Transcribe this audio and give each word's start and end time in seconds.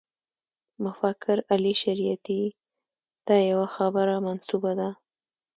مفکر 0.83 1.37
علي 1.53 1.73
شریعیتي 1.83 2.41
ته 3.25 3.33
یوه 3.51 3.67
خبره 3.75 4.15
منسوبه 4.25 4.71
ده. 4.79 4.89